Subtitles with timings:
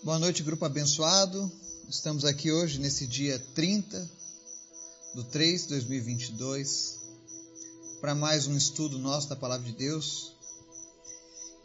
[0.00, 1.50] Boa noite, grupo abençoado.
[1.88, 4.08] Estamos aqui hoje, nesse dia 30
[5.12, 7.00] do 3 de 2022,
[8.00, 10.36] para mais um estudo nosso da Palavra de Deus.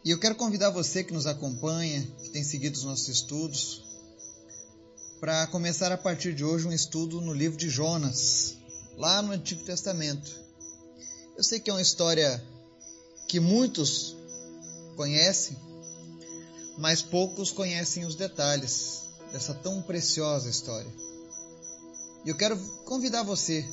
[0.04, 3.84] E eu quero convidar você que nos acompanha, que tem seguido os nossos estudos,
[5.20, 8.56] para começar a partir de hoje um estudo no livro de Jonas,
[8.96, 10.32] lá no Antigo Testamento.
[11.36, 12.44] Eu sei que é uma história
[13.28, 14.16] que muitos
[14.96, 15.56] conhecem,
[16.76, 20.90] mas poucos conhecem os detalhes dessa tão preciosa história.
[22.24, 23.68] E eu quero convidar você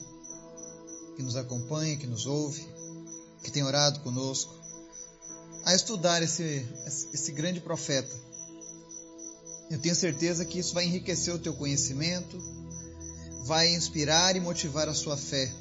[1.16, 2.66] que nos acompanha, que nos ouve,
[3.44, 4.54] que tem orado conosco,
[5.66, 6.66] a estudar esse,
[7.14, 8.16] esse grande profeta.
[9.70, 12.38] Eu tenho certeza que isso vai enriquecer o teu conhecimento,
[13.46, 15.52] vai inspirar e motivar a sua fé.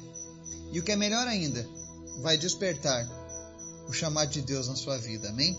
[0.71, 1.67] E o que é melhor ainda,
[2.21, 3.07] vai despertar
[3.87, 5.29] o chamado de Deus na sua vida.
[5.29, 5.57] Amém?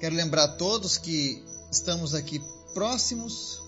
[0.00, 2.40] Quero lembrar a todos que estamos aqui
[2.72, 3.60] próximos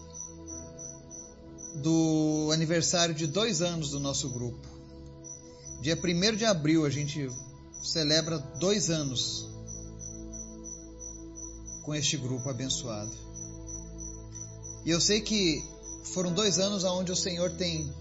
[1.75, 4.69] do aniversário de dois anos do nosso grupo.
[5.81, 7.28] Dia 1 de abril a gente
[7.83, 9.48] celebra dois anos
[11.83, 13.11] com este grupo abençoado.
[14.84, 15.61] E eu sei que
[16.12, 17.92] foram dois anos onde o Senhor tem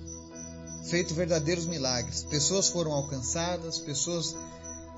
[0.88, 2.22] feito verdadeiros milagres.
[2.24, 4.36] Pessoas foram alcançadas, pessoas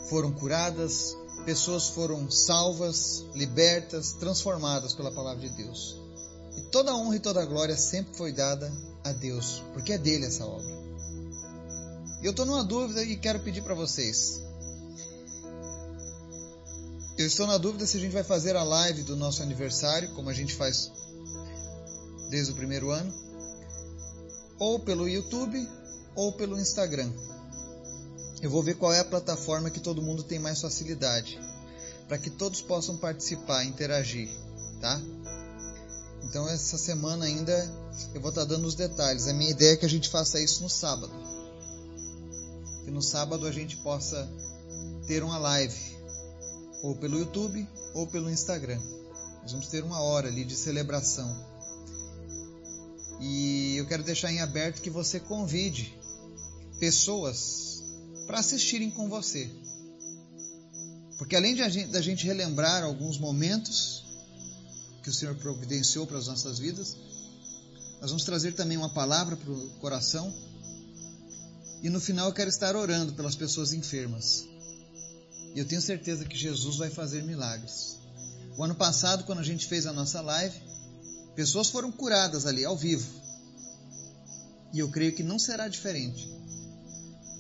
[0.10, 6.00] foram curadas, pessoas foram salvas, libertas, transformadas pela palavra de Deus.
[6.58, 8.72] E toda a honra e toda a glória sempre foi dada
[9.04, 10.82] a Deus, porque é dele essa obra.
[12.22, 14.42] E eu estou numa dúvida e quero pedir para vocês.
[17.18, 20.30] Eu estou na dúvida se a gente vai fazer a live do nosso aniversário, como
[20.30, 20.92] a gente faz
[22.30, 23.14] desde o primeiro ano,
[24.58, 25.68] ou pelo YouTube
[26.16, 27.12] ou pelo Instagram.
[28.42, 31.40] Eu vou ver qual é a plataforma que todo mundo tem mais facilidade,
[32.08, 34.30] para que todos possam participar, interagir,
[34.80, 35.00] tá?
[36.24, 37.54] Então essa semana ainda
[38.16, 39.28] eu vou estar tá dando os detalhes.
[39.28, 41.12] A minha ideia é que a gente faça isso no sábado.
[42.84, 44.28] Que no sábado a gente possa
[45.06, 45.98] ter uma live,
[46.82, 48.82] ou pelo YouTube ou pelo Instagram.
[49.44, 51.36] Nós vamos ter uma hora ali de celebração.
[53.20, 55.96] E eu quero deixar em aberto que você convide
[56.80, 57.81] pessoas
[58.32, 59.52] para assistirem com você.
[61.18, 64.06] Porque além de a gente, da gente relembrar alguns momentos
[65.04, 66.96] que o Senhor providenciou para as nossas vidas,
[68.00, 70.34] nós vamos trazer também uma palavra para o coração.
[71.84, 74.46] E no final eu quero estar orando pelas pessoas enfermas.
[75.54, 77.98] E eu tenho certeza que Jesus vai fazer milagres.
[78.58, 80.58] O ano passado, quando a gente fez a nossa live,
[81.36, 83.10] pessoas foram curadas ali ao vivo.
[84.74, 86.32] E eu creio que não será diferente.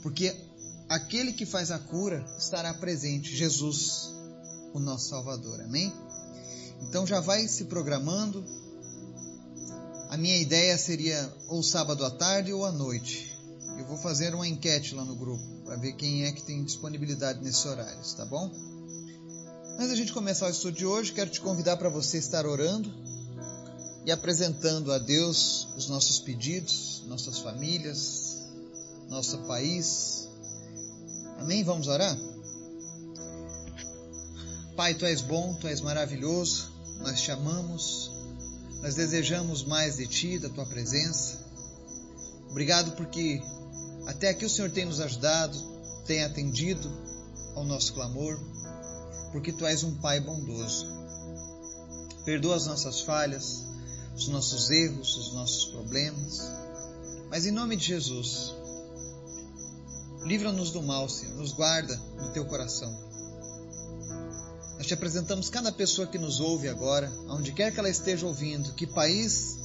[0.01, 0.50] Porque
[0.91, 4.13] aquele que faz a cura estará presente, Jesus,
[4.73, 5.61] o nosso Salvador.
[5.61, 5.91] Amém?
[6.81, 8.43] Então já vai se programando.
[10.09, 13.31] A minha ideia seria ou sábado à tarde ou à noite.
[13.79, 17.41] Eu vou fazer uma enquete lá no grupo para ver quem é que tem disponibilidade
[17.41, 18.51] nesses horários, tá bom?
[19.75, 22.93] Antes da gente começar o estudo de hoje, quero te convidar para você estar orando
[24.05, 28.41] e apresentando a Deus os nossos pedidos, nossas famílias,
[29.07, 30.27] nosso país,
[31.41, 31.63] Amém?
[31.63, 32.15] Vamos orar?
[34.75, 38.11] Pai, tu és bom, tu és maravilhoso, nós te amamos,
[38.79, 41.39] nós desejamos mais de ti, da tua presença.
[42.47, 43.41] Obrigado porque
[44.05, 45.57] até aqui o Senhor tem nos ajudado,
[46.05, 46.87] tem atendido
[47.55, 48.39] ao nosso clamor,
[49.31, 50.85] porque tu és um Pai bondoso.
[52.23, 53.65] Perdoa as nossas falhas,
[54.15, 56.39] os nossos erros, os nossos problemas,
[57.31, 58.53] mas em nome de Jesus,
[60.23, 61.35] Livra-nos do mal, Senhor.
[61.35, 62.95] Nos guarda no teu coração.
[64.77, 68.73] Nós te apresentamos cada pessoa que nos ouve agora, aonde quer que ela esteja ouvindo,
[68.73, 69.57] que país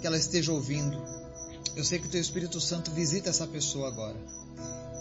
[0.00, 1.00] que ela esteja ouvindo.
[1.74, 4.16] Eu sei que o teu Espírito Santo visita essa pessoa agora.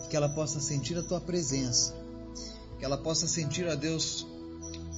[0.10, 1.94] Que ela possa sentir a tua presença.
[2.80, 4.26] Que ela possa sentir, a Deus,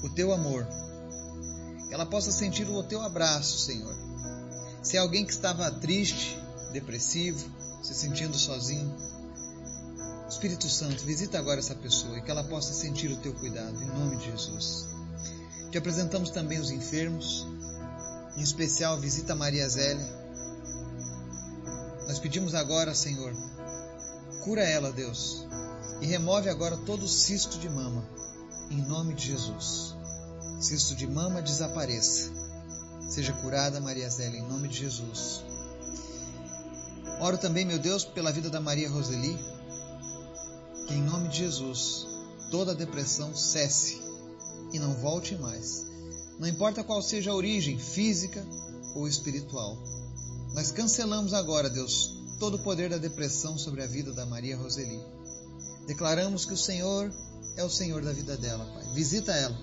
[0.04, 0.68] o teu amor.
[1.88, 3.96] Que ela possa sentir o teu abraço, Senhor.
[4.84, 6.38] Se é alguém que estava triste,
[6.72, 7.46] depressivo,
[7.82, 8.94] se sentindo sozinho.
[10.30, 13.88] Espírito Santo, visita agora essa pessoa e que ela possa sentir o teu cuidado, em
[13.88, 14.88] nome de Jesus.
[15.72, 17.48] Te apresentamos também os enfermos,
[18.38, 20.20] em especial visita Maria Zélia.
[22.08, 23.34] Nós pedimos agora, Senhor,
[24.44, 25.46] cura ela, Deus,
[26.02, 28.08] e remove agora todo o cisto de mama,
[28.70, 29.96] em nome de Jesus.
[30.60, 32.32] Cisto de mama desapareça.
[33.10, 35.44] Seja curada, Maria Zélia, em nome de Jesus.
[37.20, 39.38] Oro também, meu Deus, pela vida da Maria Roseli,
[40.88, 42.08] que em nome de Jesus
[42.50, 44.02] toda depressão cesse
[44.72, 45.86] e não volte mais.
[46.40, 48.46] não importa qual seja a origem, física
[48.96, 49.78] ou espiritual.
[50.54, 55.00] Nós cancelamos agora, Deus, todo o poder da depressão sobre a vida da Maria Roseli.
[55.86, 57.12] Declaramos que o Senhor
[57.58, 58.94] é o Senhor da vida dela, Pai.
[58.94, 59.58] Visita ela.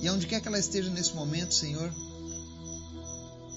[0.00, 1.92] E aonde quer que ela esteja nesse momento, Senhor,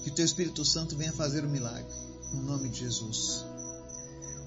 [0.04, 2.08] que o Teu Espírito Santo venha fazer o milagre.
[2.32, 3.44] No nome de Jesus.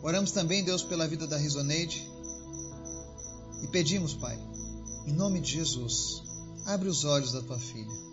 [0.04, 2.08] Oramos também, Deus, pela vida da Risoneide.
[3.64, 4.40] E pedimos, Pai,
[5.06, 6.24] em nome de Jesus,
[6.66, 8.12] abre os olhos da tua filha.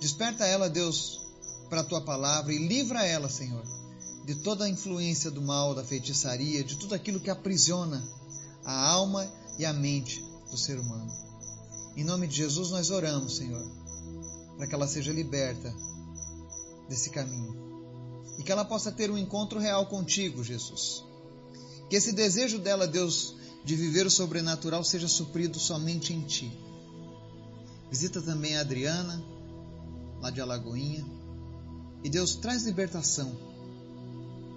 [0.00, 1.20] Desperta ela, Deus,
[1.68, 3.64] para a tua palavra e livra ela, Senhor,
[4.24, 8.02] de toda a influência do mal, da feitiçaria, de tudo aquilo que aprisiona
[8.64, 9.28] a alma
[9.58, 11.10] e a mente do ser humano.
[11.96, 13.64] Em nome de Jesus nós oramos, Senhor,
[14.56, 15.74] para que ela seja liberta
[16.88, 17.61] desse caminho
[18.38, 21.04] e que ela possa ter um encontro real contigo, Jesus.
[21.88, 23.34] Que esse desejo dela, Deus,
[23.64, 26.50] de viver o sobrenatural seja suprido somente em ti.
[27.90, 29.22] Visita também a Adriana,
[30.20, 31.04] lá de Alagoinha,
[32.02, 33.36] e Deus traz libertação.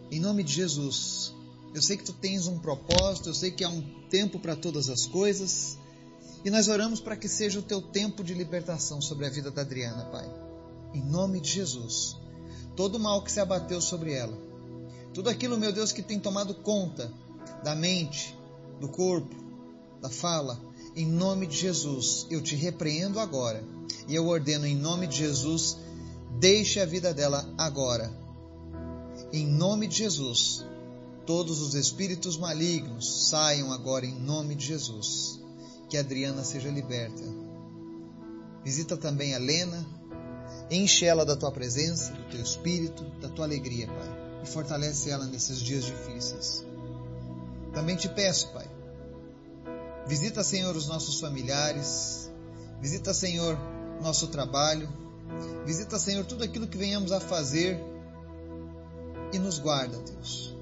[0.09, 1.33] Em nome de Jesus.
[1.73, 4.89] Eu sei que tu tens um propósito, eu sei que há um tempo para todas
[4.89, 5.77] as coisas.
[6.45, 9.61] E nós oramos para que seja o teu tempo de libertação sobre a vida da
[9.61, 10.29] Adriana, Pai.
[10.93, 12.15] Em nome de Jesus.
[12.75, 14.37] Todo o mal que se abateu sobre ela,
[15.13, 17.11] tudo aquilo, meu Deus, que tem tomado conta
[17.63, 18.37] da mente,
[18.79, 19.33] do corpo,
[20.01, 20.59] da fala,
[20.95, 23.63] em nome de Jesus, eu te repreendo agora.
[24.07, 25.77] E eu ordeno em nome de Jesus,
[26.39, 28.11] deixe a vida dela agora.
[29.31, 30.65] Em nome de Jesus,
[31.25, 35.45] todos os espíritos malignos saiam agora em nome de Jesus
[35.89, 37.23] que Adriana seja liberta.
[38.63, 39.85] Visita também a Lena,
[40.69, 45.25] enche ela da tua presença, do teu espírito, da tua alegria, Pai, e fortalece ela
[45.25, 46.65] nesses dias difíceis.
[47.73, 48.67] Também te peço, Pai,
[50.07, 52.31] visita, Senhor, os nossos familiares,
[52.81, 53.57] visita, Senhor,
[54.01, 54.89] nosso trabalho,
[55.65, 57.79] visita, Senhor, tudo aquilo que venhamos a fazer
[59.33, 60.55] e nos guarda, Deus.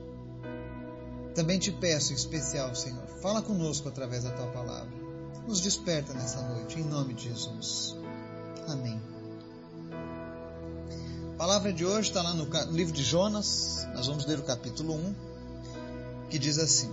[1.36, 5.04] Também te peço em especial, Senhor, fala conosco através da tua palavra
[5.48, 7.96] nos desperta nessa noite, em nome de Jesus.
[8.68, 9.13] Amém.
[11.44, 15.16] Palavra de hoje está lá no livro de Jonas, nós vamos ler o capítulo 1,
[16.30, 16.90] que diz assim: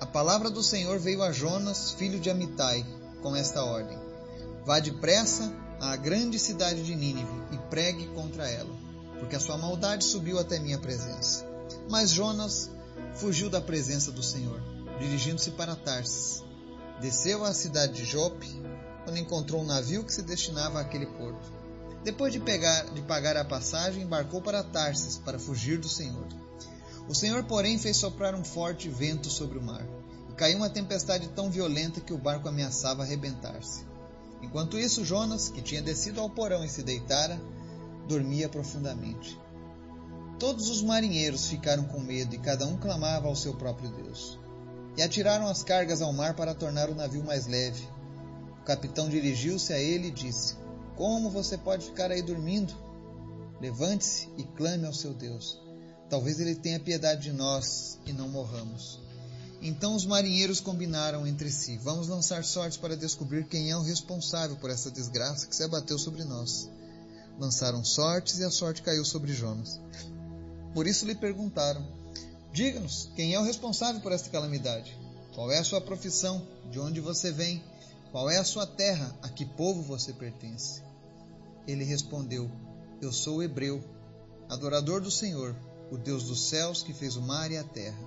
[0.00, 2.86] A palavra do Senhor veio a Jonas, filho de Amitai,
[3.20, 3.98] com esta ordem:
[4.64, 8.72] Vá depressa à grande cidade de Nínive e pregue contra ela,
[9.18, 11.44] porque a sua maldade subiu até minha presença.
[11.90, 12.70] Mas Jonas
[13.16, 14.62] fugiu da presença do Senhor,
[15.00, 16.40] dirigindo-se para Tarsis
[17.00, 18.48] Desceu à cidade de Jope,
[19.08, 21.63] onde encontrou um navio que se destinava àquele porto.
[22.04, 26.26] Depois de, pegar, de pagar a passagem, embarcou para Tarsis para fugir do Senhor.
[27.08, 29.86] O Senhor, porém, fez soprar um forte vento sobre o mar,
[30.30, 33.86] e caiu uma tempestade tão violenta que o barco ameaçava arrebentar-se.
[34.42, 37.40] Enquanto isso, Jonas, que tinha descido ao porão e se deitara,
[38.06, 39.40] dormia profundamente.
[40.38, 44.38] Todos os marinheiros ficaram com medo e cada um clamava ao seu próprio Deus
[44.96, 47.86] e atiraram as cargas ao mar para tornar o navio mais leve.
[48.60, 50.56] O capitão dirigiu-se a ele e disse:
[50.96, 52.72] Como você pode ficar aí dormindo?
[53.60, 55.58] Levante-se e clame ao seu Deus.
[56.08, 59.00] Talvez ele tenha piedade de nós e não morramos.
[59.60, 64.56] Então os marinheiros combinaram entre si: Vamos lançar sortes para descobrir quem é o responsável
[64.56, 66.70] por essa desgraça que se abateu sobre nós.
[67.38, 69.80] Lançaram sortes e a sorte caiu sobre Jonas.
[70.74, 71.84] Por isso lhe perguntaram:
[72.52, 74.96] Diga-nos quem é o responsável por esta calamidade.
[75.34, 76.46] Qual é a sua profissão?
[76.70, 77.62] De onde você vem?
[78.14, 79.12] Qual é a sua terra?
[79.22, 80.80] A que povo você pertence?
[81.66, 82.48] Ele respondeu:
[83.02, 83.82] Eu sou hebreu,
[84.48, 85.56] adorador do Senhor,
[85.90, 87.98] o Deus dos céus que fez o mar e a terra.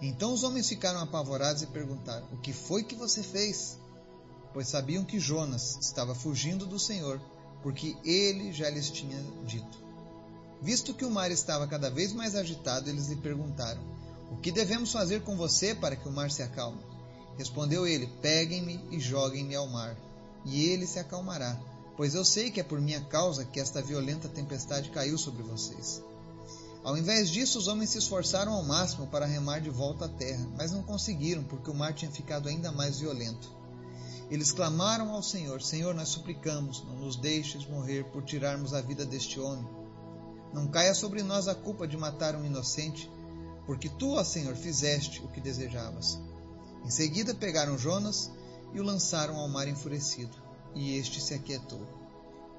[0.00, 3.76] Então os homens ficaram apavorados e perguntaram: O que foi que você fez?
[4.52, 7.20] Pois sabiam que Jonas estava fugindo do Senhor,
[7.64, 9.82] porque ele já lhes tinha dito.
[10.60, 13.82] Visto que o mar estava cada vez mais agitado, eles lhe perguntaram:
[14.30, 16.91] O que devemos fazer com você para que o mar se acalme?
[17.38, 19.96] Respondeu ele: Peguem-me e joguem-me ao mar,
[20.44, 21.58] e ele se acalmará,
[21.96, 26.02] pois eu sei que é por minha causa que esta violenta tempestade caiu sobre vocês.
[26.84, 30.46] Ao invés disso, os homens se esforçaram ao máximo para remar de volta à terra,
[30.56, 33.50] mas não conseguiram, porque o mar tinha ficado ainda mais violento.
[34.30, 39.06] Eles clamaram ao Senhor: Senhor, nós suplicamos, não nos deixes morrer por tirarmos a vida
[39.06, 39.82] deste homem
[40.52, 43.10] não caia sobre nós a culpa de matar um inocente,
[43.64, 46.18] porque tu, ó Senhor, fizeste o que desejavas.
[46.84, 48.30] Em seguida pegaram Jonas
[48.74, 50.36] e o lançaram ao mar enfurecido,
[50.74, 51.86] e este se aquietou.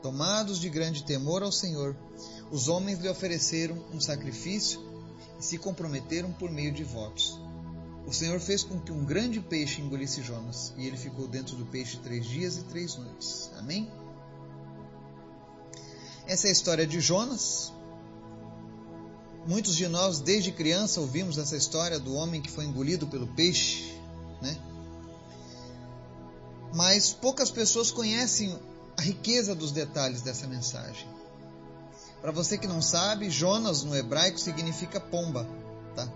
[0.02, 1.96] Tomados de grande temor ao Senhor,
[2.52, 4.82] os homens lhe ofereceram um sacrifício
[5.40, 7.40] e se comprometeram por meio de votos.
[8.06, 11.66] o Senhor fez com que um grande peixe engolisse Jonas, e ele ficou dentro do
[11.66, 13.50] peixe três dias e três noites.
[13.58, 13.90] Amém?
[16.28, 17.72] Essa é a história de Jonas.
[19.48, 23.98] Muitos de nós, desde criança, ouvimos essa história do homem que foi engolido pelo peixe?
[26.74, 28.58] Mas poucas pessoas conhecem
[28.98, 31.08] a riqueza dos detalhes dessa mensagem.
[32.22, 35.48] Para você que não sabe, Jonas no hebraico significa pomba,
[35.96, 36.08] tá?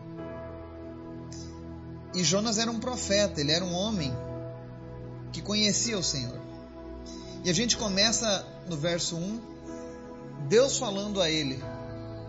[2.13, 4.11] E Jonas era um profeta, ele era um homem
[5.31, 6.39] que conhecia o Senhor.
[7.43, 9.41] E a gente começa no verso 1,
[10.47, 11.61] Deus falando a ele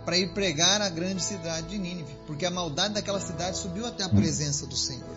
[0.04, 4.04] para ir pregar a grande cidade de Nínive, porque a maldade daquela cidade subiu até
[4.04, 5.16] a presença do Senhor.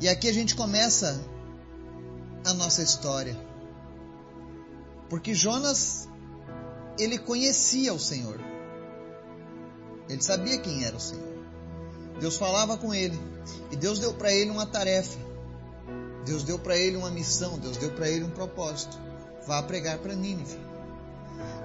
[0.00, 1.24] E aqui a gente começa
[2.44, 3.36] a nossa história.
[5.08, 6.08] Porque Jonas
[6.98, 8.40] ele conhecia o Senhor.
[10.08, 11.36] Ele sabia quem era o Senhor.
[12.20, 13.18] Deus falava com ele
[13.70, 15.18] e Deus deu para ele uma tarefa.
[16.24, 18.98] Deus deu para ele uma missão, Deus deu para ele um propósito.
[19.46, 20.58] Vá pregar para Nínive.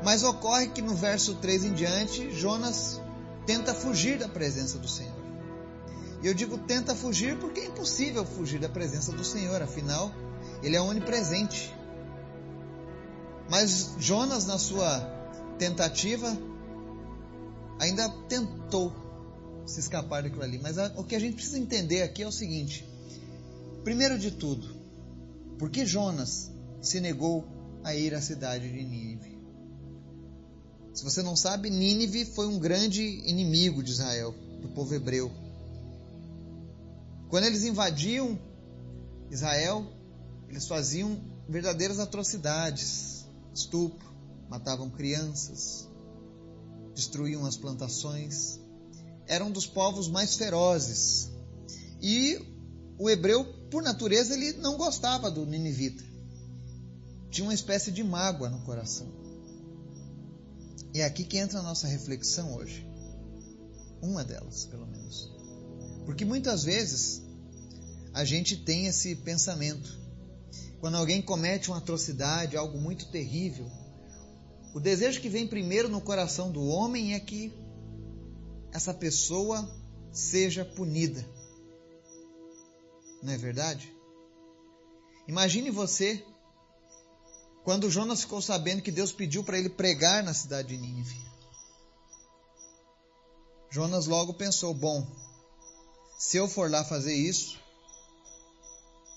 [0.03, 3.01] Mas ocorre que no verso 3 em diante, Jonas
[3.45, 5.20] tenta fugir da presença do Senhor.
[6.21, 10.11] E eu digo tenta fugir porque é impossível fugir da presença do Senhor, afinal,
[10.61, 11.73] ele é onipresente.
[13.49, 14.99] Mas Jonas, na sua
[15.57, 16.37] tentativa,
[17.79, 18.93] ainda tentou
[19.65, 20.59] se escapar daquilo ali.
[20.59, 22.87] Mas a, o que a gente precisa entender aqui é o seguinte:
[23.83, 24.75] primeiro de tudo,
[25.57, 26.51] por que Jonas
[26.81, 27.45] se negou
[27.83, 29.39] a ir à cidade de Nínive?
[30.93, 35.31] Se você não sabe, Nínive foi um grande inimigo de Israel, do povo hebreu.
[37.31, 38.39] Quando eles invadiam
[39.31, 39.91] Israel,
[40.47, 41.19] eles faziam
[41.49, 44.07] verdadeiras atrocidades, estupro,
[44.47, 45.89] matavam crianças,
[46.93, 48.61] destruíam as plantações
[49.31, 51.29] era um dos povos mais ferozes.
[52.01, 52.37] E
[52.99, 56.03] o hebreu, por natureza, ele não gostava do ninivita.
[57.29, 59.07] Tinha uma espécie de mágoa no coração.
[60.93, 62.85] E é aqui que entra a nossa reflexão hoje.
[64.01, 65.30] Uma delas, pelo menos.
[66.05, 67.21] Porque muitas vezes
[68.13, 69.99] a gente tem esse pensamento.
[70.79, 73.69] Quando alguém comete uma atrocidade, algo muito terrível,
[74.73, 77.53] o desejo que vem primeiro no coração do homem é que
[78.73, 79.69] essa pessoa
[80.11, 81.25] seja punida.
[83.21, 83.93] Não é verdade?
[85.27, 86.23] Imagine você
[87.63, 91.15] quando Jonas ficou sabendo que Deus pediu para ele pregar na cidade de Nínive.
[93.69, 95.05] Jonas logo pensou: bom,
[96.21, 97.59] se eu for lá fazer isso,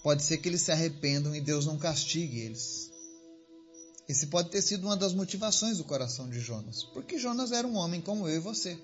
[0.02, 2.90] pode ser que eles se arrependam e Deus não castigue eles.
[4.08, 7.76] Esse pode ter sido uma das motivações do coração de Jonas, porque Jonas era um
[7.76, 8.78] homem como eu e você.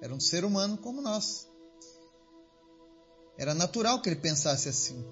[0.00, 1.48] Era um ser humano como nós.
[3.36, 5.04] Era natural que ele pensasse assim.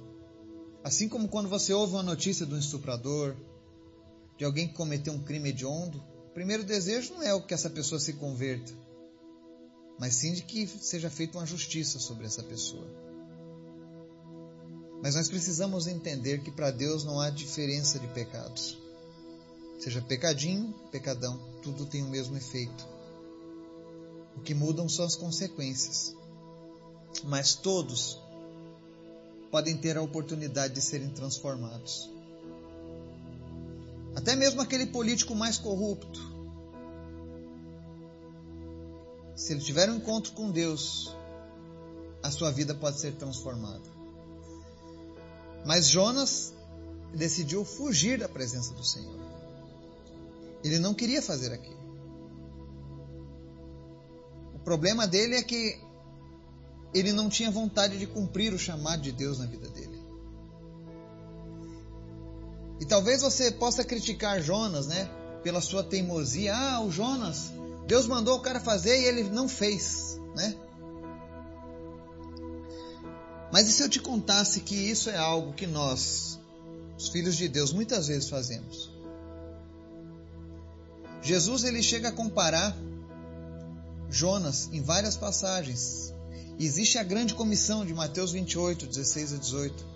[0.84, 3.36] Assim como quando você ouve uma notícia de um estuprador,
[4.36, 7.68] de alguém que cometeu um crime hediondo, o primeiro desejo não é o que essa
[7.68, 8.72] pessoa se converta,
[9.98, 12.86] mas sim de que seja feita uma justiça sobre essa pessoa.
[15.02, 18.78] Mas nós precisamos entender que para Deus não há diferença de pecados.
[19.78, 22.86] Seja pecadinho, pecadão, tudo tem o mesmo efeito.
[24.36, 26.14] O que mudam são as consequências.
[27.24, 28.20] Mas todos
[29.50, 32.10] podem ter a oportunidade de serem transformados.
[34.14, 36.37] Até mesmo aquele político mais corrupto.
[39.38, 41.16] Se ele tiver um encontro com Deus,
[42.22, 43.88] a sua vida pode ser transformada.
[45.64, 46.52] Mas Jonas
[47.14, 49.18] decidiu fugir da presença do Senhor.
[50.62, 51.78] Ele não queria fazer aquilo
[54.68, 55.80] problema dele é que
[56.92, 59.98] ele não tinha vontade de cumprir o chamado de Deus na vida dele.
[62.78, 65.08] E talvez você possa criticar Jonas, né?
[65.42, 66.54] Pela sua teimosia.
[66.54, 67.50] Ah, o Jonas,
[67.88, 70.54] Deus mandou o cara fazer e ele não fez, né?
[73.50, 76.38] Mas e se eu te contasse que isso é algo que nós,
[76.98, 78.90] os filhos de Deus, muitas vezes fazemos?
[81.22, 82.76] Jesus ele chega a comparar
[84.10, 86.12] Jonas em várias passagens.
[86.60, 89.86] Existe a grande comissão de Mateus 28, 16 a 18,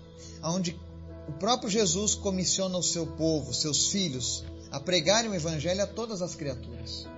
[0.45, 0.79] onde
[1.27, 6.23] o próprio Jesus comissiona o seu povo, seus filhos, a pregarem o evangelho a todas
[6.23, 7.12] as criaturas.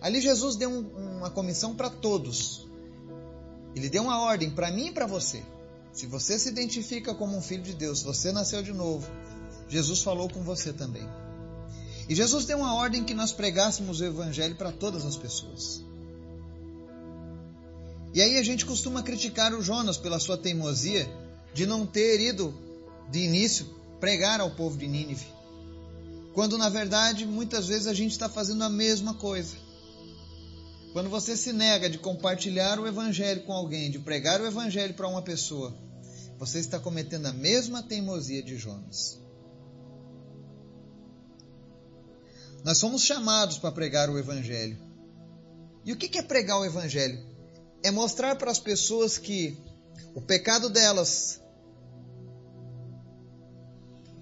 [0.00, 2.66] Ali Jesus deu um, uma comissão para todos.
[3.74, 5.42] Ele deu uma ordem para mim e para você.
[5.92, 9.10] Se você se identifica como um filho de Deus, você nasceu de novo,
[9.68, 11.06] Jesus falou com você também.
[12.08, 15.84] E Jesus deu uma ordem que nós pregássemos o evangelho para todas as pessoas.
[18.14, 21.06] E aí a gente costuma criticar o Jonas pela sua teimosia
[21.52, 22.54] de não ter ido
[23.10, 23.66] de início
[24.00, 25.26] pregar ao povo de Nínive.
[26.32, 29.56] Quando na verdade muitas vezes a gente está fazendo a mesma coisa.
[30.92, 35.08] Quando você se nega de compartilhar o evangelho com alguém, de pregar o evangelho para
[35.08, 35.76] uma pessoa,
[36.38, 39.20] você está cometendo a mesma teimosia de Jonas.
[42.64, 44.78] Nós somos chamados para pregar o evangelho.
[45.84, 47.24] E o que é pregar o evangelho?
[47.82, 49.56] É mostrar para as pessoas que
[50.14, 51.40] o pecado delas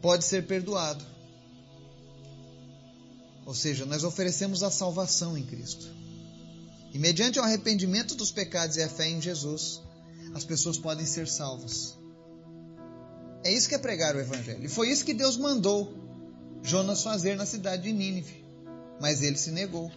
[0.00, 1.04] pode ser perdoado.
[3.44, 5.86] Ou seja, nós oferecemos a salvação em Cristo.
[6.96, 9.82] E mediante o arrependimento dos pecados e a fé em Jesus,
[10.32, 11.94] as pessoas podem ser salvas.
[13.44, 14.64] É isso que é pregar o Evangelho.
[14.64, 15.92] E foi isso que Deus mandou
[16.62, 18.42] Jonas fazer na cidade de Nínive.
[18.98, 19.92] Mas ele se negou.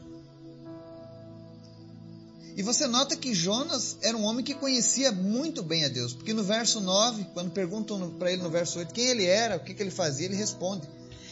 [2.58, 6.34] E você nota que Jonas era um homem que conhecia muito bem a Deus, porque
[6.34, 9.74] no verso 9, quando perguntam para ele no verso 8 quem ele era, o que,
[9.74, 10.86] que ele fazia, ele responde: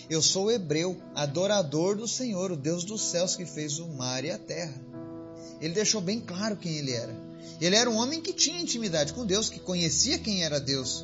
[0.09, 4.31] Eu sou hebreu, adorador do Senhor, o Deus dos céus que fez o mar e
[4.31, 4.96] a terra.
[5.59, 7.15] Ele deixou bem claro quem ele era.
[7.59, 11.03] Ele era um homem que tinha intimidade com Deus, que conhecia quem era Deus,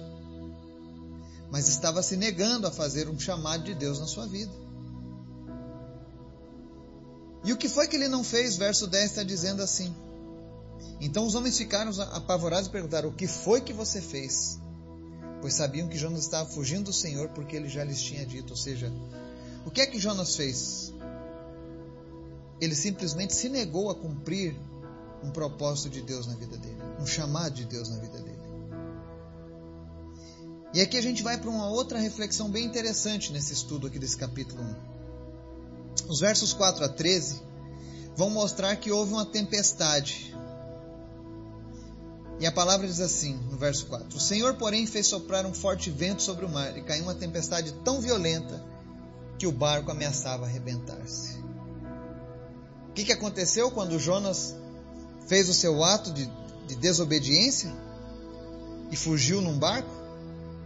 [1.50, 4.52] mas estava se negando a fazer um chamado de Deus na sua vida.
[7.44, 8.56] E o que foi que ele não fez?
[8.56, 9.94] Verso 10 está dizendo assim:
[11.04, 14.58] então os homens ficaram apavorados e perguntaram: O que foi que você fez?
[15.42, 18.52] Pois sabiam que Jonas estava fugindo do Senhor porque ele já lhes tinha dito.
[18.52, 18.90] Ou seja,
[19.66, 20.94] o que é que Jonas fez?
[22.64, 24.56] Ele simplesmente se negou a cumprir
[25.22, 28.44] um propósito de Deus na vida dele, um chamado de Deus na vida dele.
[30.74, 34.16] E aqui a gente vai para uma outra reflexão bem interessante nesse estudo aqui desse
[34.16, 34.76] capítulo 1.
[36.08, 37.42] Os versos 4 a 13
[38.16, 40.34] vão mostrar que houve uma tempestade
[42.40, 45.90] e a palavra diz assim, no verso 4: O Senhor, porém, fez soprar um forte
[45.90, 48.64] vento sobre o mar, e caiu uma tempestade tão violenta
[49.38, 51.44] que o barco ameaçava arrebentar-se.
[52.94, 54.56] O que, que aconteceu quando Jonas
[55.28, 56.30] fez o seu ato de,
[56.68, 57.74] de desobediência
[58.92, 59.90] e fugiu num barco?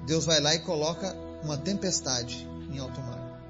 [0.06, 3.42] Deus vai lá e coloca uma tempestade em alto mar.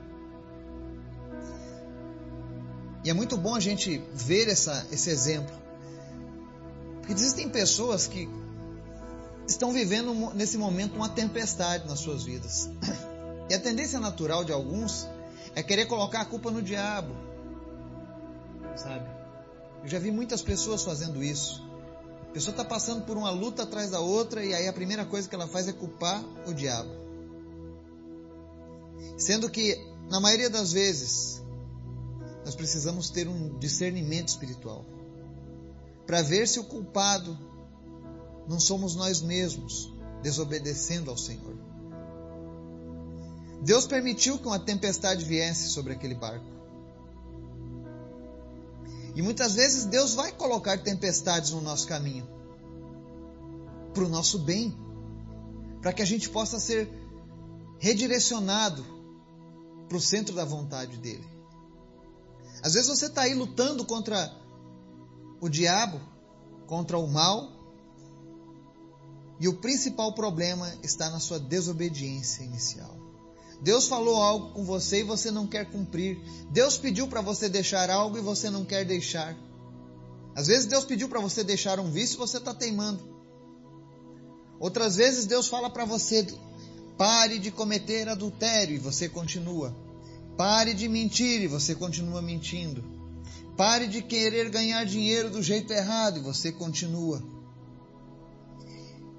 [3.03, 5.67] E é muito bom a gente ver essa, esse exemplo
[7.09, 8.27] Existem pessoas que
[9.47, 12.69] estão vivendo nesse momento uma tempestade nas suas vidas.
[13.49, 15.07] E a tendência natural de alguns
[15.55, 17.15] é querer colocar a culpa no diabo.
[18.77, 19.09] Sabe?
[19.83, 21.65] Eu já vi muitas pessoas fazendo isso.
[22.29, 25.27] A pessoa está passando por uma luta atrás da outra e aí a primeira coisa
[25.27, 26.89] que ela faz é culpar o diabo.
[29.17, 29.75] Sendo que,
[30.09, 31.41] na maioria das vezes,
[32.45, 34.85] nós precisamos ter um discernimento espiritual
[36.05, 37.37] para ver se o culpado
[38.47, 41.57] não somos nós mesmos, desobedecendo ao Senhor.
[43.61, 46.56] Deus permitiu que uma tempestade viesse sobre aquele barco.
[49.17, 52.29] E muitas vezes Deus vai colocar tempestades no nosso caminho,
[53.91, 54.77] para o nosso bem,
[55.81, 56.87] para que a gente possa ser
[57.79, 58.85] redirecionado
[59.87, 61.27] para o centro da vontade dele.
[62.61, 64.31] Às vezes você está aí lutando contra
[65.41, 65.99] o diabo,
[66.67, 67.51] contra o mal.
[69.39, 72.95] E o principal problema está na sua desobediência inicial.
[73.61, 76.19] Deus falou algo com você e você não quer cumprir.
[76.51, 79.35] Deus pediu para você deixar algo e você não quer deixar.
[80.35, 83.17] Às vezes Deus pediu para você deixar um vício e você está teimando.
[84.59, 86.27] Outras vezes Deus fala para você:
[86.97, 89.75] pare de cometer adultério e você continua.
[90.37, 92.83] Pare de mentir e você continua mentindo.
[93.57, 97.23] Pare de querer ganhar dinheiro do jeito errado e você continua.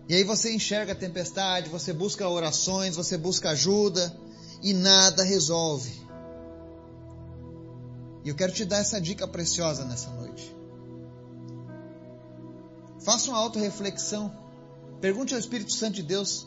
[0.08, 4.16] E aí você enxerga a tempestade, você busca orações, você busca ajuda
[4.62, 5.92] e nada resolve.
[8.24, 10.54] E eu quero te dar essa dica preciosa nessa noite.
[13.00, 14.36] Faça uma auto-reflexão.
[15.00, 16.46] Pergunte ao Espírito Santo de Deus: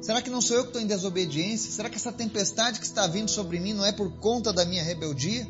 [0.00, 1.70] Será que não sou eu que estou em desobediência?
[1.70, 4.82] Será que essa tempestade que está vindo sobre mim não é por conta da minha
[4.82, 5.46] rebeldia?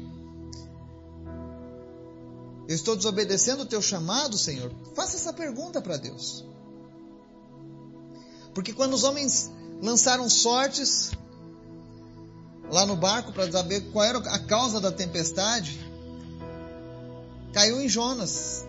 [2.68, 4.70] Eu estou desobedecendo o teu chamado, Senhor?
[4.94, 6.44] Faça essa pergunta para Deus.
[8.54, 9.50] Porque quando os homens
[9.82, 11.10] lançaram sortes
[12.70, 15.78] lá no barco para saber qual era a causa da tempestade,
[17.52, 18.64] caiu em Jonas.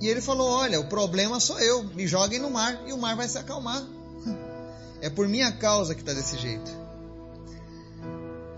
[0.00, 3.16] E ele falou: Olha, o problema sou eu, me joguem no mar e o mar
[3.16, 3.82] vai se acalmar.
[5.00, 6.70] É por minha causa que está desse jeito.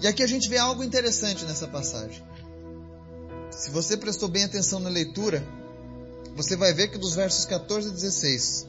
[0.00, 2.22] E aqui a gente vê algo interessante nessa passagem.
[3.50, 5.46] Se você prestou bem atenção na leitura,
[6.34, 8.66] você vai ver que dos versos 14 a 16,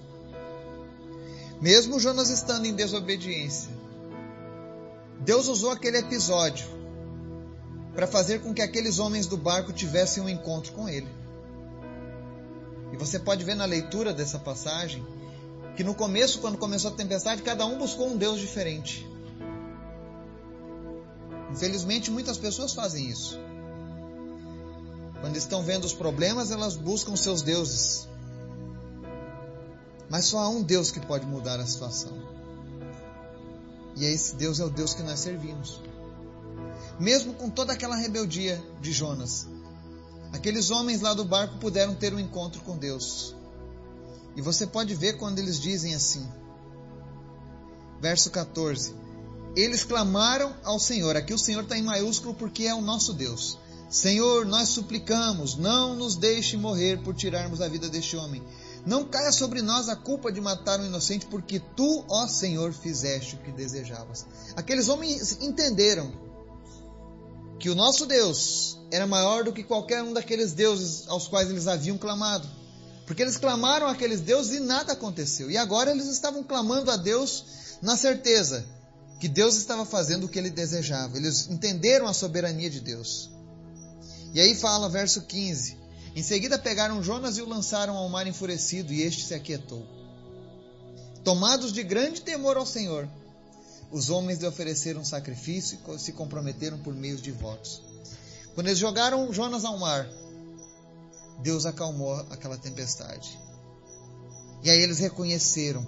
[1.61, 3.69] mesmo Jonas estando em desobediência,
[5.19, 6.67] Deus usou aquele episódio
[7.95, 11.07] para fazer com que aqueles homens do barco tivessem um encontro com ele.
[12.91, 15.05] E você pode ver na leitura dessa passagem
[15.75, 19.05] que no começo, quando começou a tempestade, cada um buscou um Deus diferente.
[21.51, 23.39] Infelizmente, muitas pessoas fazem isso.
[25.21, 28.07] Quando estão vendo os problemas, elas buscam seus deuses.
[30.09, 32.13] Mas só há um Deus que pode mudar a situação.
[33.95, 35.81] E esse Deus é o Deus que nós servimos.
[36.99, 39.47] Mesmo com toda aquela rebeldia de Jonas,
[40.31, 43.35] aqueles homens lá do barco puderam ter um encontro com Deus.
[44.35, 46.27] E você pode ver quando eles dizem assim.
[48.01, 48.93] Verso 14:
[49.55, 51.15] Eles clamaram ao Senhor.
[51.15, 53.57] Aqui o Senhor está em maiúsculo porque é o nosso Deus.
[53.89, 58.43] Senhor, nós suplicamos, não nos deixe morrer por tirarmos a vida deste homem.
[58.85, 63.35] Não caia sobre nós a culpa de matar um inocente, porque tu, ó Senhor, fizeste
[63.35, 64.25] o que desejavas.
[64.55, 66.13] Aqueles homens entenderam
[67.59, 71.67] que o nosso Deus era maior do que qualquer um daqueles deuses aos quais eles
[71.67, 72.47] haviam clamado.
[73.07, 75.49] Porque eles clamaram aqueles deuses e nada aconteceu.
[75.49, 77.45] E agora eles estavam clamando a Deus
[77.81, 78.65] na certeza
[79.19, 81.17] que Deus estava fazendo o que ele desejava.
[81.17, 83.31] Eles entenderam a soberania de Deus.
[84.33, 85.77] E aí fala, verso 15:
[86.15, 89.85] Em seguida pegaram Jonas e o lançaram ao mar enfurecido, e este se aquietou.
[91.25, 93.09] Tomados de grande temor ao Senhor,
[93.91, 97.81] os homens lhe ofereceram sacrifício e se comprometeram por meios de votos.
[98.53, 100.07] Quando eles jogaram Jonas ao mar,
[101.39, 103.37] Deus acalmou aquela tempestade.
[104.63, 105.85] E aí eles reconheceram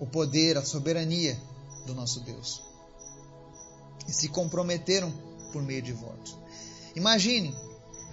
[0.00, 1.40] o poder, a soberania
[1.86, 2.60] do nosso Deus.
[4.08, 5.12] E se comprometeram
[5.52, 6.36] por meio de votos.
[6.96, 7.54] Imagine,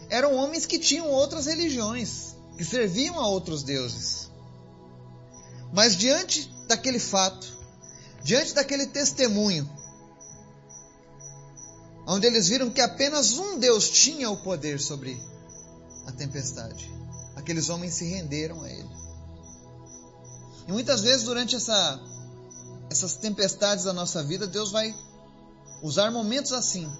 [0.09, 4.29] eram homens que tinham outras religiões, que serviam a outros deuses.
[5.71, 7.47] Mas diante daquele fato,
[8.23, 9.69] diante daquele testemunho,
[12.07, 15.21] onde eles viram que apenas um Deus tinha o poder sobre
[16.07, 16.91] a tempestade.
[17.35, 18.89] Aqueles homens se renderam a ele.
[20.67, 21.99] E muitas vezes durante essa,
[22.89, 24.93] essas tempestades da nossa vida, Deus vai
[25.83, 26.91] usar momentos assim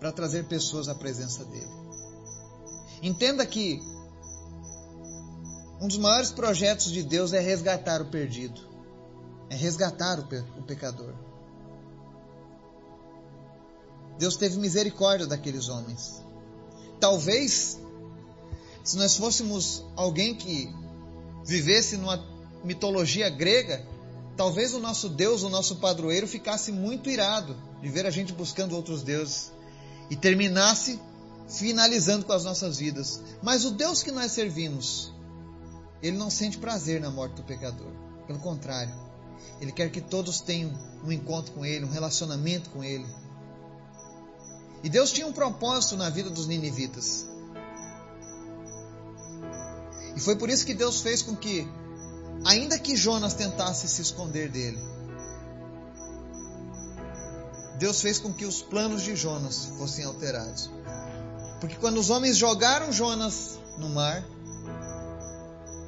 [0.00, 1.81] para trazer pessoas à presença dele.
[3.02, 3.82] Entenda que
[5.80, 8.60] um dos maiores projetos de Deus é resgatar o perdido,
[9.50, 11.12] é resgatar o, pe o pecador.
[14.16, 16.22] Deus teve misericórdia daqueles homens.
[17.00, 17.80] Talvez
[18.84, 20.72] se nós fôssemos alguém que
[21.44, 22.24] vivesse numa
[22.62, 23.84] mitologia grega,
[24.36, 28.76] talvez o nosso Deus, o nosso padroeiro, ficasse muito irado de ver a gente buscando
[28.76, 29.52] outros deuses
[30.10, 31.00] e terminasse
[31.48, 33.20] finalizando com as nossas vidas.
[33.42, 35.12] Mas o Deus que nós servimos,
[36.02, 37.90] ele não sente prazer na morte do pecador.
[38.26, 38.94] Pelo contrário,
[39.60, 40.72] ele quer que todos tenham
[41.04, 43.06] um encontro com ele, um relacionamento com ele.
[44.82, 47.26] E Deus tinha um propósito na vida dos ninivitas.
[50.16, 51.66] E foi por isso que Deus fez com que,
[52.44, 54.78] ainda que Jonas tentasse se esconder dele,
[57.78, 60.70] Deus fez com que os planos de Jonas fossem alterados.
[61.62, 64.24] Porque quando os homens jogaram Jonas no mar,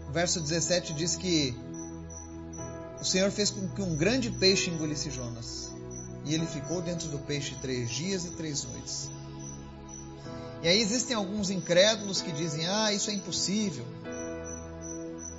[0.09, 1.53] o verso 17 diz que
[3.01, 5.73] o Senhor fez com que um grande peixe engolisse Jonas.
[6.25, 9.11] E ele ficou dentro do peixe três dias e três noites.
[10.63, 13.85] E aí existem alguns incrédulos que dizem: ah, isso é impossível.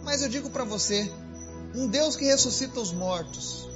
[0.03, 1.09] Mas eu digo para você,
[1.73, 3.69] um Deus que ressuscita os mortos,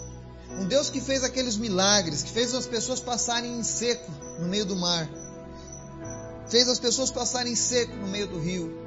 [0.60, 4.66] um Deus que fez aqueles milagres, que fez as pessoas passarem em seco no meio
[4.66, 5.10] do mar,
[6.50, 8.78] fez as pessoas passarem em seco no meio do rio.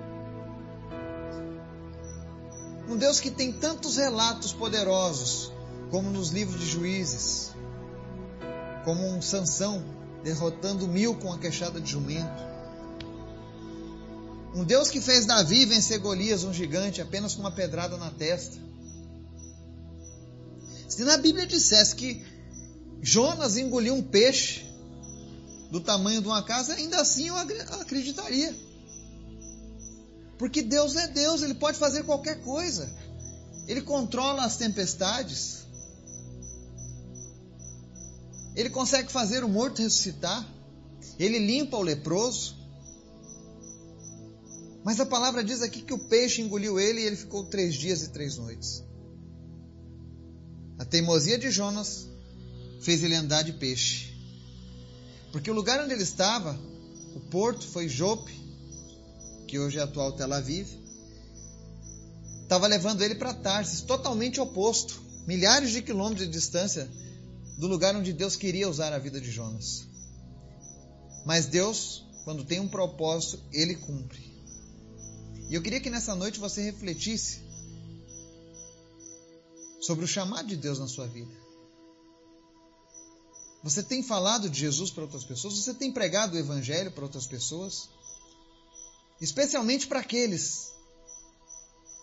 [2.88, 5.53] Um Deus que tem tantos relatos poderosos,
[5.90, 7.53] como nos livros de juízes,
[8.85, 9.83] como um Sansão
[10.22, 12.53] derrotando mil com a queixada de jumento.
[14.55, 18.59] Um Deus que fez Davi vencer Golias, um gigante, apenas com uma pedrada na testa.
[20.88, 22.22] Se na Bíblia dissesse que
[23.01, 24.72] Jonas engoliu um peixe
[25.73, 27.37] do tamanho de uma casa, ainda assim eu
[27.81, 28.55] acreditaria.
[30.37, 32.93] Porque Deus é Deus, Ele pode fazer qualquer coisa.
[33.67, 35.63] Ele controla as tempestades.
[38.55, 40.47] Ele consegue fazer o morto ressuscitar.
[41.19, 42.55] Ele limpa o leproso.
[44.85, 48.03] Mas a palavra diz aqui que o peixe engoliu ele e ele ficou três dias
[48.03, 48.85] e três noites.
[50.79, 52.11] A teimosia de Jonas
[52.83, 54.12] fez ele andar de peixe.
[55.33, 56.59] Porque o lugar onde ele estava,
[57.16, 58.33] o porto foi Jope,
[59.49, 60.68] que hoje é a atual Tel Aviv,
[62.42, 66.88] estava levando ele para Tarsis, totalmente oposto, milhares de quilômetros de distância
[67.57, 69.87] do lugar onde Deus queria usar a vida de Jonas.
[71.25, 74.21] Mas Deus, quando tem um propósito, ele cumpre.
[75.49, 77.40] E eu queria que nessa noite você refletisse
[79.81, 81.41] sobre o chamado de Deus na sua vida.
[83.62, 85.55] Você tem falado de Jesus para outras pessoas?
[85.55, 87.88] Você tem pregado o Evangelho para outras pessoas?
[89.20, 90.72] Especialmente para aqueles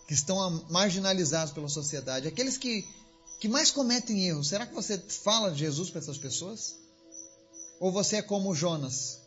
[0.08, 2.88] que estão marginalizados pela sociedade, aqueles que,
[3.38, 4.48] que mais cometem erros.
[4.48, 6.74] Será que você fala de Jesus para essas pessoas?
[7.78, 9.20] Ou você é como Jonas?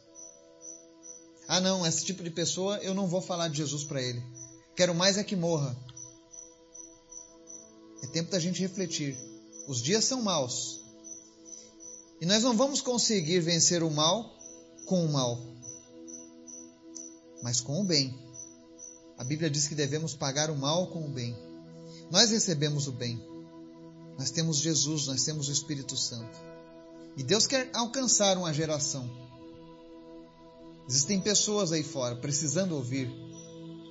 [1.48, 4.24] Ah, não, esse tipo de pessoa eu não vou falar de Jesus para ele.
[4.76, 5.78] Quero mais é que morra.
[8.02, 9.16] É tempo da gente refletir.
[9.68, 10.83] Os dias são maus.
[12.24, 14.34] E nós não vamos conseguir vencer o mal
[14.86, 15.38] com o mal,
[17.42, 18.18] mas com o bem.
[19.18, 21.36] A Bíblia diz que devemos pagar o mal com o bem.
[22.10, 23.22] Nós recebemos o bem.
[24.18, 26.40] Nós temos Jesus, nós temos o Espírito Santo.
[27.18, 29.06] E Deus quer alcançar uma geração.
[30.88, 33.12] Existem pessoas aí fora precisando ouvir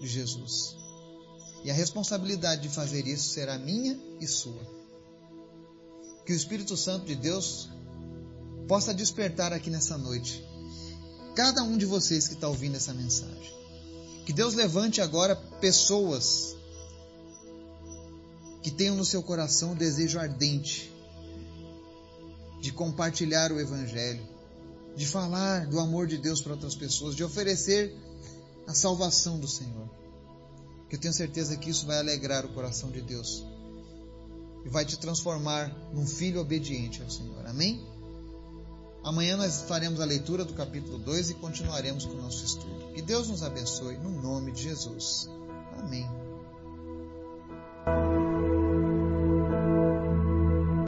[0.01, 0.75] de Jesus.
[1.65, 4.67] E a responsabilidade de fazer isso será minha e sua.
[6.25, 7.69] Que o Espírito Santo de Deus
[8.67, 10.45] possa despertar aqui nessa noite
[11.35, 13.53] cada um de vocês que está ouvindo essa mensagem.
[14.27, 16.55] Que Deus levante agora pessoas
[18.63, 20.93] que tenham no seu coração o desejo ardente
[22.61, 24.25] de compartilhar o Evangelho,
[24.95, 27.93] de falar do amor de Deus para outras pessoas, de oferecer
[28.67, 29.91] a salvação do Senhor.
[30.89, 33.45] Que eu tenho certeza que isso vai alegrar o coração de Deus
[34.65, 37.45] e vai te transformar num filho obediente ao Senhor.
[37.47, 37.85] Amém?
[39.05, 42.93] Amanhã nós faremos a leitura do capítulo 2 e continuaremos com o nosso estudo.
[42.95, 45.29] Que Deus nos abençoe no nome de Jesus.
[45.79, 46.22] Amém.